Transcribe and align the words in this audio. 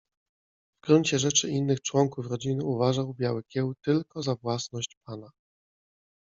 W 0.77 0.81
gruncie 0.83 1.19
rzeczy 1.19 1.49
innych 1.49 1.81
członków 1.81 2.27
rodziny 2.27 2.63
uważał 2.63 3.13
Biały 3.13 3.43
Kieł 3.43 3.73
tylko 3.81 4.21
za 4.23 4.35
własność 4.35 4.97
pana. 5.05 5.31